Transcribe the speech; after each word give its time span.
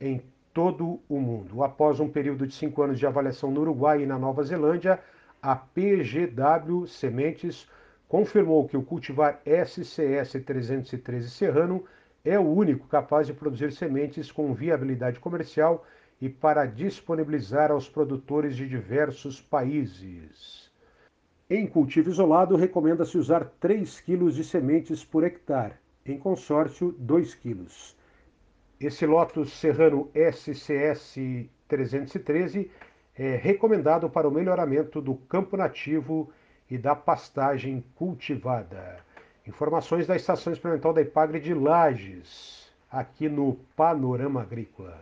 em 0.00 0.22
todo 0.52 1.00
o 1.08 1.18
mundo. 1.18 1.62
Após 1.62 2.00
um 2.00 2.08
período 2.08 2.46
de 2.46 2.54
cinco 2.54 2.82
anos 2.82 2.98
de 2.98 3.06
avaliação 3.06 3.50
no 3.50 3.60
Uruguai 3.60 4.02
e 4.02 4.06
na 4.06 4.18
Nova 4.18 4.42
Zelândia, 4.42 5.00
a 5.40 5.56
PGW 5.56 6.86
Sementes 6.86 7.68
confirmou 8.08 8.68
que 8.68 8.76
o 8.76 8.82
cultivar 8.82 9.40
SCS 9.44 10.32
313 10.44 11.30
Serrano 11.30 11.84
é 12.24 12.38
o 12.38 12.46
único 12.46 12.86
capaz 12.86 13.26
de 13.26 13.32
produzir 13.32 13.72
sementes 13.72 14.30
com 14.30 14.54
viabilidade 14.54 15.18
comercial 15.18 15.84
e 16.20 16.28
para 16.28 16.66
disponibilizar 16.66 17.72
aos 17.72 17.88
produtores 17.88 18.54
de 18.54 18.68
diversos 18.68 19.40
países. 19.40 20.70
Em 21.50 21.66
cultivo 21.66 22.10
isolado, 22.10 22.54
recomenda-se 22.54 23.18
usar 23.18 23.44
3 23.58 24.00
kg 24.00 24.30
de 24.30 24.44
sementes 24.44 25.04
por 25.04 25.24
hectare, 25.24 25.74
em 26.06 26.16
consórcio, 26.16 26.94
2 26.98 27.34
kg. 27.34 27.66
Esse 28.82 29.06
Lotus 29.06 29.52
Serrano 29.52 30.10
SCS 30.12 31.14
313 31.68 32.68
é 33.16 33.36
recomendado 33.36 34.10
para 34.10 34.26
o 34.26 34.30
melhoramento 34.30 35.00
do 35.00 35.14
campo 35.14 35.56
nativo 35.56 36.32
e 36.68 36.76
da 36.76 36.96
pastagem 36.96 37.84
cultivada. 37.94 38.98
Informações 39.46 40.04
da 40.04 40.16
Estação 40.16 40.52
Experimental 40.52 40.92
da 40.92 41.00
Ipagre 41.00 41.38
de 41.38 41.54
Lages, 41.54 42.72
aqui 42.90 43.28
no 43.28 43.54
Panorama 43.76 44.42
Agrícola. 44.42 44.98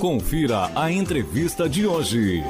Confira 0.00 0.68
a 0.74 0.90
entrevista 0.90 1.68
de 1.68 1.86
hoje. 1.86 2.42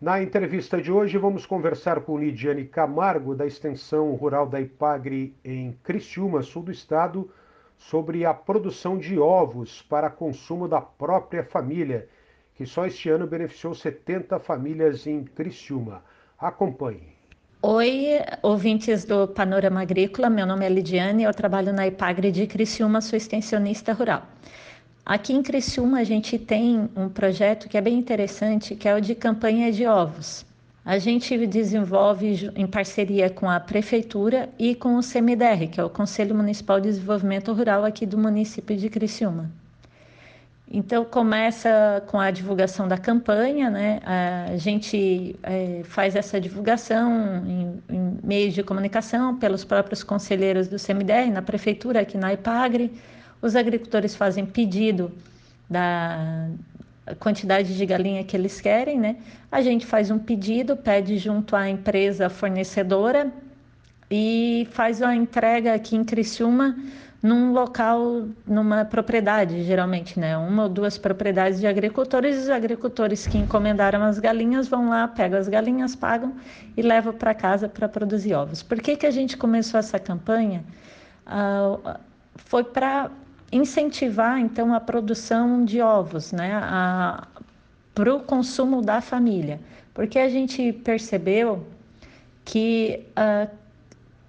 Na 0.00 0.22
entrevista 0.22 0.80
de 0.80 0.90
hoje, 0.90 1.18
vamos 1.18 1.44
conversar 1.44 2.00
com 2.00 2.18
Lidiane 2.18 2.64
Camargo, 2.64 3.34
da 3.34 3.46
Extensão 3.46 4.14
Rural 4.14 4.46
da 4.46 4.58
Ipagre, 4.58 5.34
em 5.44 5.76
Criciúma, 5.82 6.40
sul 6.40 6.62
do 6.62 6.72
estado, 6.72 7.30
sobre 7.76 8.24
a 8.24 8.32
produção 8.32 8.96
de 8.96 9.18
ovos 9.18 9.82
para 9.82 10.08
consumo 10.08 10.66
da 10.66 10.80
própria 10.80 11.44
família, 11.44 12.08
que 12.54 12.64
só 12.64 12.86
este 12.86 13.10
ano 13.10 13.26
beneficiou 13.26 13.74
70 13.74 14.38
famílias 14.38 15.06
em 15.06 15.22
Criciúma. 15.22 16.02
Acompanhe. 16.38 17.12
Oi, 17.60 18.20
ouvintes 18.40 19.04
do 19.04 19.28
Panorama 19.28 19.82
Agrícola, 19.82 20.30
meu 20.30 20.46
nome 20.46 20.64
é 20.64 20.70
Lidiane, 20.70 21.24
eu 21.24 21.34
trabalho 21.34 21.74
na 21.74 21.86
Ipagre 21.86 22.32
de 22.32 22.46
Criciúma, 22.46 23.02
sou 23.02 23.18
extensionista 23.18 23.92
rural. 23.92 24.22
Aqui 25.10 25.32
em 25.32 25.42
Criciúma 25.42 25.98
a 25.98 26.04
gente 26.04 26.38
tem 26.38 26.88
um 26.94 27.08
projeto 27.08 27.68
que 27.68 27.76
é 27.76 27.80
bem 27.80 27.98
interessante, 27.98 28.76
que 28.76 28.88
é 28.88 28.94
o 28.94 29.00
de 29.00 29.12
campanha 29.16 29.72
de 29.72 29.84
ovos. 29.84 30.46
A 30.84 30.98
gente 30.98 31.48
desenvolve 31.48 32.48
em 32.54 32.64
parceria 32.64 33.28
com 33.28 33.50
a 33.50 33.58
prefeitura 33.58 34.48
e 34.56 34.72
com 34.72 34.96
o 34.96 35.00
CMDR, 35.02 35.66
que 35.68 35.80
é 35.80 35.84
o 35.84 35.90
Conselho 35.90 36.32
Municipal 36.32 36.80
de 36.80 36.90
Desenvolvimento 36.90 37.52
Rural 37.52 37.84
aqui 37.84 38.06
do 38.06 38.16
município 38.16 38.76
de 38.76 38.88
Criciúma. 38.88 39.50
Então 40.70 41.04
começa 41.04 42.04
com 42.06 42.20
a 42.20 42.30
divulgação 42.30 42.86
da 42.86 42.96
campanha, 42.96 43.68
né? 43.68 43.98
A 44.52 44.56
gente 44.58 45.34
é, 45.42 45.80
faz 45.82 46.14
essa 46.14 46.40
divulgação 46.40 47.44
em, 47.44 47.82
em 47.92 48.18
meios 48.22 48.54
de 48.54 48.62
comunicação 48.62 49.36
pelos 49.36 49.64
próprios 49.64 50.04
conselheiros 50.04 50.68
do 50.68 50.76
CMDR, 50.76 51.32
na 51.32 51.42
prefeitura, 51.42 51.98
aqui 51.98 52.16
na 52.16 52.32
IPAGRE 52.32 52.92
os 53.42 53.56
agricultores 53.56 54.14
fazem 54.14 54.44
pedido 54.46 55.12
da 55.68 56.48
quantidade 57.18 57.76
de 57.76 57.86
galinha 57.86 58.24
que 58.24 58.36
eles 58.36 58.60
querem, 58.60 58.98
né? 58.98 59.16
A 59.50 59.62
gente 59.62 59.86
faz 59.86 60.10
um 60.10 60.18
pedido, 60.18 60.76
pede 60.76 61.18
junto 61.18 61.56
à 61.56 61.68
empresa 61.68 62.28
fornecedora 62.28 63.32
e 64.10 64.68
faz 64.72 65.02
a 65.02 65.14
entrega 65.14 65.74
aqui 65.74 65.96
em 65.96 66.04
Criciúma 66.04 66.76
num 67.22 67.52
local, 67.52 68.28
numa 68.46 68.84
propriedade, 68.84 69.62
geralmente, 69.64 70.18
né? 70.18 70.36
Uma 70.38 70.64
ou 70.64 70.68
duas 70.68 70.96
propriedades 70.96 71.60
de 71.60 71.66
agricultores, 71.66 72.44
os 72.44 72.48
agricultores 72.48 73.26
que 73.26 73.36
encomendaram 73.36 74.02
as 74.02 74.18
galinhas 74.18 74.68
vão 74.68 74.88
lá, 74.88 75.06
pegam 75.06 75.38
as 75.38 75.46
galinhas, 75.46 75.94
pagam 75.94 76.34
e 76.76 76.82
levam 76.82 77.12
para 77.12 77.34
casa 77.34 77.68
para 77.68 77.88
produzir 77.88 78.34
ovos. 78.34 78.62
Por 78.62 78.80
que, 78.80 78.96
que 78.96 79.06
a 79.06 79.10
gente 79.10 79.36
começou 79.36 79.78
essa 79.78 79.98
campanha? 79.98 80.64
Ah, 81.26 82.00
foi 82.36 82.64
para 82.64 83.10
incentivar, 83.52 84.38
então, 84.38 84.72
a 84.74 84.80
produção 84.80 85.64
de 85.64 85.80
ovos, 85.80 86.32
né? 86.32 86.60
Para 87.94 88.14
o 88.14 88.20
consumo 88.20 88.80
da 88.82 89.00
família. 89.00 89.60
Porque 89.92 90.18
a 90.18 90.28
gente 90.28 90.72
percebeu 90.72 91.66
que 92.44 93.04
ah, 93.16 93.48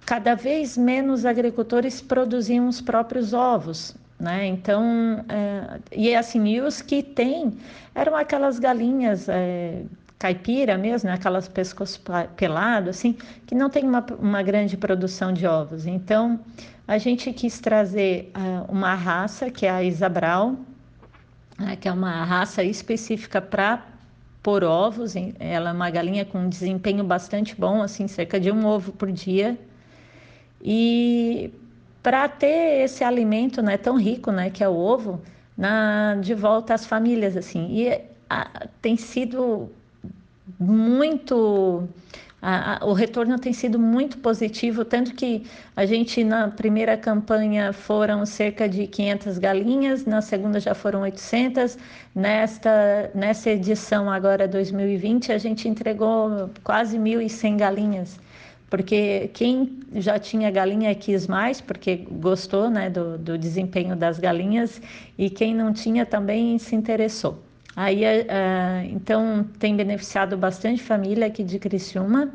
cada 0.04 0.34
vez 0.34 0.76
menos 0.76 1.24
agricultores 1.24 2.00
produziam 2.00 2.68
os 2.68 2.80
próprios 2.80 3.32
ovos, 3.32 3.96
né? 4.18 4.46
Então, 4.46 5.24
é, 5.28 5.80
e 5.92 6.14
assim, 6.14 6.46
e 6.46 6.60
os 6.60 6.82
que 6.82 7.02
tem 7.02 7.52
eram 7.94 8.16
aquelas 8.16 8.58
galinhas 8.58 9.28
é, 9.28 9.82
caipira 10.22 10.78
mesmo, 10.78 11.08
né? 11.08 11.16
aquelas 11.16 11.48
pescoço 11.48 12.00
pelado, 12.36 12.90
assim, 12.90 13.16
que 13.44 13.56
não 13.56 13.68
tem 13.68 13.82
uma, 13.82 14.06
uma 14.20 14.40
grande 14.40 14.76
produção 14.76 15.32
de 15.32 15.44
ovos. 15.44 15.84
Então, 15.84 16.38
a 16.86 16.96
gente 16.96 17.32
quis 17.32 17.58
trazer 17.58 18.30
uh, 18.36 18.70
uma 18.70 18.94
raça, 18.94 19.50
que 19.50 19.66
é 19.66 19.70
a 19.70 19.82
Isabral, 19.82 20.50
uh, 21.58 21.76
que 21.80 21.88
é 21.88 21.92
uma 21.92 22.24
raça 22.24 22.62
específica 22.62 23.40
para 23.40 23.84
pôr 24.44 24.62
ovos. 24.62 25.14
Ela 25.40 25.70
é 25.70 25.72
uma 25.72 25.90
galinha 25.90 26.24
com 26.24 26.38
um 26.38 26.48
desempenho 26.48 27.02
bastante 27.02 27.56
bom, 27.56 27.82
assim, 27.82 28.06
cerca 28.06 28.38
de 28.38 28.52
um 28.52 28.64
ovo 28.64 28.92
por 28.92 29.10
dia. 29.10 29.58
E 30.62 31.52
para 32.00 32.28
ter 32.28 32.84
esse 32.84 33.02
alimento 33.02 33.60
né, 33.60 33.76
tão 33.76 33.98
rico, 33.98 34.30
né, 34.30 34.50
que 34.50 34.62
é 34.62 34.68
o 34.68 34.76
ovo, 34.76 35.20
na, 35.58 36.14
de 36.20 36.32
volta 36.32 36.74
às 36.74 36.86
famílias, 36.86 37.36
assim. 37.36 37.66
E 37.72 38.00
a, 38.30 38.68
tem 38.80 38.96
sido 38.96 39.68
muito 40.58 41.88
a, 42.40 42.84
a, 42.84 42.86
o 42.86 42.92
retorno 42.92 43.38
tem 43.38 43.52
sido 43.52 43.78
muito 43.78 44.18
positivo, 44.18 44.84
tanto 44.84 45.14
que 45.14 45.44
a 45.76 45.86
gente 45.86 46.24
na 46.24 46.48
primeira 46.48 46.96
campanha 46.96 47.72
foram 47.72 48.26
cerca 48.26 48.68
de 48.68 48.86
500 48.88 49.38
galinhas, 49.38 50.04
na 50.04 50.20
segunda 50.20 50.58
já 50.58 50.74
foram 50.74 51.02
800, 51.02 51.78
nesta 52.14 53.10
nessa 53.14 53.50
edição 53.50 54.10
agora 54.10 54.48
2020 54.48 55.32
a 55.32 55.38
gente 55.38 55.68
entregou 55.68 56.50
quase 56.64 56.98
1.100 56.98 57.56
galinhas 57.56 58.18
porque 58.72 59.28
quem 59.34 59.80
já 59.96 60.18
tinha 60.18 60.50
galinha 60.50 60.94
quis 60.94 61.26
mais, 61.26 61.60
porque 61.60 61.94
gostou 62.10 62.70
né, 62.70 62.88
do, 62.88 63.18
do 63.18 63.36
desempenho 63.36 63.94
das 63.94 64.18
galinhas, 64.18 64.80
e 65.18 65.28
quem 65.28 65.54
não 65.54 65.74
tinha 65.74 66.06
também 66.06 66.58
se 66.58 66.74
interessou. 66.74 67.38
Aí, 67.74 68.04
uh, 68.04 68.86
então, 68.90 69.44
tem 69.58 69.74
beneficiado 69.74 70.36
bastante 70.36 70.82
família 70.82 71.26
aqui 71.26 71.42
de 71.42 71.58
Criciúma, 71.58 72.30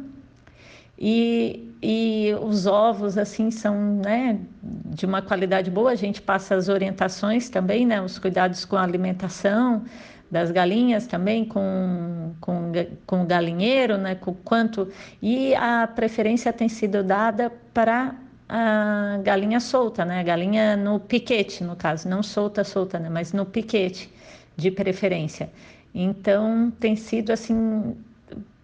e, 1.00 1.72
e 1.82 2.34
os 2.42 2.66
ovos, 2.66 3.18
assim, 3.18 3.52
são 3.52 3.76
né, 4.04 4.40
de 4.64 5.06
uma 5.06 5.22
qualidade 5.22 5.70
boa, 5.70 5.92
a 5.92 5.96
gente 5.96 6.22
passa 6.22 6.56
as 6.56 6.70
orientações 6.70 7.50
também, 7.50 7.86
né, 7.86 8.02
os 8.02 8.18
cuidados 8.18 8.66
com 8.66 8.76
a 8.76 8.82
alimentação, 8.82 9.84
das 10.30 10.52
galinhas 10.52 11.08
também 11.08 11.46
com, 11.46 12.34
com, 12.42 12.72
com 13.06 13.22
o 13.22 13.26
galinheiro, 13.26 13.98
né, 13.98 14.16
com 14.16 14.34
quanto 14.34 14.90
e 15.22 15.56
a 15.56 15.88
preferência 15.88 16.52
tem 16.52 16.68
sido 16.68 17.02
dada 17.04 17.50
para 17.74 18.14
a 18.50 19.20
galinha 19.24 19.60
solta, 19.60 20.04
né, 20.04 20.20
a 20.20 20.24
galinha 20.24 20.76
no 20.76 21.00
piquete, 21.00 21.64
no 21.64 21.76
caso, 21.76 22.10
não 22.10 22.24
solta, 22.24 22.64
solta, 22.64 22.98
né, 23.00 23.08
mas 23.10 23.32
no 23.32 23.46
piquete 23.46 24.12
de 24.58 24.72
preferência. 24.72 25.50
Então 25.94 26.72
tem 26.80 26.96
sido 26.96 27.32
assim 27.32 27.96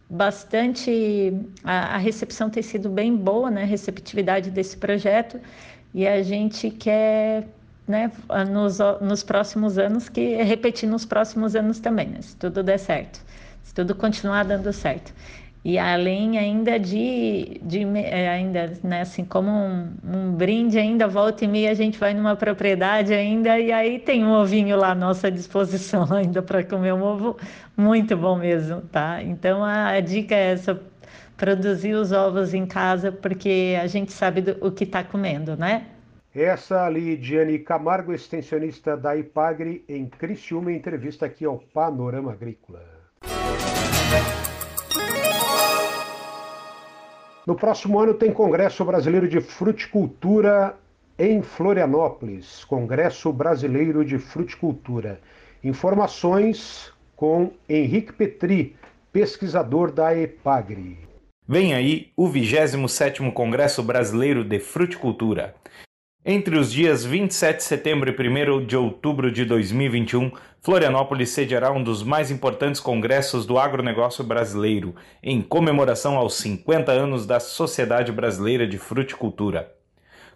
bastante 0.10 1.34
a, 1.64 1.96
a 1.96 1.98
recepção 1.98 2.50
tem 2.50 2.62
sido 2.62 2.90
bem 2.90 3.16
boa, 3.16 3.50
né, 3.50 3.64
a 3.64 3.66
receptividade 3.66 4.52
desse 4.52 4.78
projeto 4.78 5.40
e 5.94 6.08
a 6.08 6.22
gente 6.22 6.70
quer 6.70 7.48
né, 7.88 8.12
nos, 8.52 8.78
nos 9.02 9.24
próximos 9.24 9.78
anos, 9.78 10.10
que 10.10 10.36
repetir 10.44 10.88
nos 10.88 11.06
próximos 11.06 11.56
anos 11.56 11.80
também, 11.80 12.08
né, 12.10 12.22
se 12.22 12.36
tudo 12.36 12.62
der 12.62 12.78
certo, 12.78 13.24
se 13.64 13.74
tudo 13.74 13.96
continuar 13.96 14.44
dando 14.44 14.72
certo. 14.72 15.14
E 15.66 15.80
além 15.80 16.38
ainda 16.38 16.78
de, 16.78 17.62
de 17.64 17.84
é, 17.98 18.28
ainda, 18.28 18.74
né, 18.84 19.02
assim, 19.02 19.24
como 19.24 19.50
um, 19.50 19.94
um, 20.04 20.34
brinde 20.34 20.78
ainda, 20.78 21.08
volta 21.08 21.46
e 21.46 21.48
meia 21.48 21.72
a 21.72 21.74
gente 21.74 21.98
vai 21.98 22.14
numa 22.14 22.36
propriedade 22.36 23.14
ainda 23.14 23.58
e 23.58 23.72
aí 23.72 23.98
tem 23.98 24.26
um 24.26 24.32
ovinho 24.34 24.76
lá 24.76 24.92
à 24.92 24.96
nossa 24.96 25.32
disposição 25.32 26.06
ainda 26.14 26.42
para 26.42 26.64
comer 26.66 26.94
um 26.94 27.02
ovo 27.02 27.38
muito 27.78 28.18
bom 28.18 28.38
mesmo, 28.38 28.82
tá? 28.82 29.24
Então 29.24 29.64
a, 29.64 29.92
a 29.92 30.00
dica 30.02 30.36
é 30.36 30.52
essa, 30.52 30.82
produzir 31.38 31.94
os 31.94 32.12
ovos 32.12 32.54
em 32.54 32.66
casa 32.66 33.10
porque 33.10 33.78
a 33.82 33.88
gente 33.88 34.12
sabe 34.12 34.42
do, 34.42 34.68
o 34.68 34.70
que 34.70 34.84
está 34.84 35.02
comendo, 35.02 35.56
né? 35.56 35.88
Essa 36.36 36.90
Lidiane 36.90 37.60
Camargo, 37.60 38.12
extensionista 38.12 38.98
da 38.98 39.16
IPAGRE, 39.16 39.86
em 39.88 40.08
Criciúma, 40.08 40.74
entrevista 40.74 41.26
aqui 41.28 41.46
ao 41.46 41.60
Panorama 41.60 42.34
Agrícola. 42.34 43.03
No 47.46 47.56
próximo 47.56 48.00
ano 48.00 48.14
tem 48.14 48.32
Congresso 48.32 48.86
Brasileiro 48.86 49.28
de 49.28 49.42
Fruticultura 49.42 50.78
em 51.20 51.42
Florianópolis. 51.42 52.64
Congresso 52.64 53.34
Brasileiro 53.34 54.06
de 54.06 54.18
Fruticultura. 54.18 55.20
Informações 55.62 56.94
com 57.18 57.52
Henrique 57.68 58.14
Petri, 58.14 58.78
pesquisador 59.12 59.92
da 59.92 60.18
EPAGRE. 60.18 60.98
Vem 61.46 61.74
aí 61.74 62.12
o 62.16 62.30
27º 62.30 63.34
Congresso 63.34 63.84
Brasileiro 63.84 64.46
de 64.46 64.60
Fruticultura. 64.62 65.54
Entre 66.26 66.58
os 66.58 66.72
dias 66.72 67.04
27 67.04 67.58
de 67.58 67.64
setembro 67.64 68.10
e 68.10 68.30
1 68.30 68.66
de 68.66 68.78
outubro 68.78 69.30
de 69.30 69.44
2021, 69.44 70.32
Florianópolis 70.62 71.32
sediará 71.32 71.70
um 71.70 71.84
dos 71.84 72.02
mais 72.02 72.32
importantes 72.32 72.80
congressos 72.80 73.46
do 73.46 73.60
agronegócio 73.60 74.24
brasileiro, 74.24 74.96
em 75.22 75.42
comemoração 75.42 76.16
aos 76.16 76.36
50 76.36 76.94
anos 76.94 77.26
da 77.26 77.42
Sociedade 77.42 78.10
Brasileira 78.14 78.66
de 78.66 78.78
Fruticultura. 78.78 79.70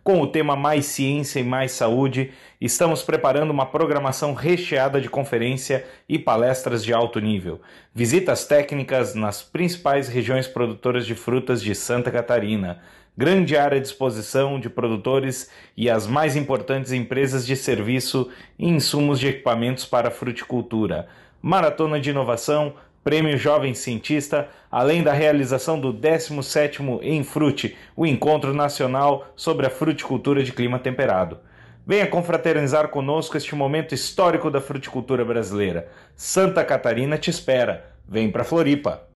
Com 0.04 0.22
o 0.22 0.28
tema 0.28 0.58
Mais 0.58 0.86
Ciência 0.88 1.40
e 1.40 1.44
Mais 1.44 1.72
Saúde, 1.72 2.32
estamos 2.60 3.02
preparando 3.02 3.52
uma 3.52 3.66
programação 3.66 4.34
recheada 4.34 5.00
de 5.00 5.10
conferência 5.10 5.86
e 6.08 6.20
palestras 6.20 6.84
de 6.84 6.94
alto 6.94 7.22
nível, 7.22 7.62
visitas 7.96 8.46
técnicas 8.46 9.16
nas 9.16 9.42
principais 9.42 10.10
regiões 10.10 10.48
produtoras 10.48 11.06
de 11.06 11.16
frutas 11.16 11.62
de 11.62 11.74
Santa 11.74 12.12
Catarina, 12.12 12.82
grande 13.18 13.58
área 13.58 13.82
de 13.82 13.88
exposição 13.88 14.60
de 14.60 14.70
produtores 14.70 15.50
e 15.76 15.90
as 15.90 16.06
mais 16.06 16.36
importantes 16.36 16.92
empresas 16.92 17.48
de 17.48 17.56
serviço 17.56 18.30
e 18.60 18.70
insumos 18.70 19.20
de 19.20 19.28
equipamentos 19.28 19.86
para 19.86 20.12
fruticultura, 20.12 21.08
maratona 21.42 22.00
de 22.00 22.12
inovação, 22.12 22.76
Prêmio 23.04 23.38
Jovem 23.38 23.74
Cientista, 23.74 24.50
além 24.70 25.02
da 25.02 25.14
realização 25.14 25.80
do 25.80 25.94
17º 25.94 27.02
Enfrute, 27.02 27.76
o 27.96 28.06
encontro 28.06 28.54
nacional 28.54 29.32
sobre 29.36 29.66
a 29.66 29.70
fruticultura 29.70 30.44
de 30.44 30.52
clima 30.52 30.78
temperado. 30.78 31.40
Venha 31.86 32.06
confraternizar 32.06 32.90
conosco 32.90 33.38
este 33.38 33.56
momento 33.56 33.96
histórico 33.96 34.52
da 34.52 34.60
fruticultura 34.60 35.24
brasileira. 35.24 35.88
Santa 36.18 36.66
Catarina 36.66 37.18
te 37.18 37.30
espera. 37.30 37.96
Vem 38.06 38.30
para 38.30 38.44
Floripa. 38.44 39.08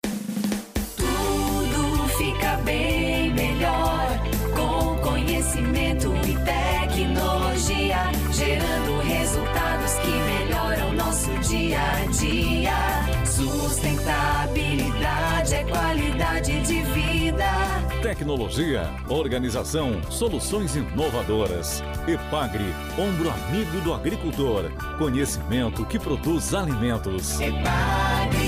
Tecnologia, 18.11 18.89
organização, 19.07 20.01
soluções 20.09 20.75
inovadoras. 20.75 21.81
Epagre, 22.05 22.65
ombro 22.99 23.29
amigo 23.29 23.79
do 23.79 23.93
agricultor. 23.93 24.69
Conhecimento 24.97 25.85
que 25.85 25.97
produz 25.97 26.53
alimentos. 26.53 27.39
Epagre. 27.39 28.41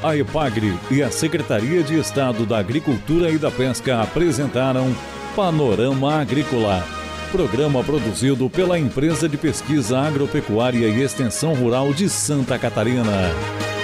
A 0.00 0.16
Epagre 0.16 0.78
e 0.92 1.02
a 1.02 1.10
Secretaria 1.10 1.82
de 1.82 1.98
Estado 1.98 2.46
da 2.46 2.58
Agricultura 2.58 3.28
e 3.28 3.36
da 3.36 3.50
Pesca 3.50 4.02
apresentaram 4.02 4.94
Panorama 5.34 6.20
Agrícola. 6.20 6.84
Programa 7.32 7.82
produzido 7.82 8.48
pela 8.48 8.78
Empresa 8.78 9.28
de 9.28 9.36
Pesquisa 9.36 9.98
Agropecuária 9.98 10.86
e 10.86 11.02
Extensão 11.02 11.52
Rural 11.52 11.92
de 11.92 12.08
Santa 12.08 12.56
Catarina. 12.56 13.75